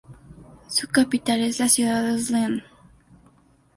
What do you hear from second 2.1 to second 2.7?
Zlín.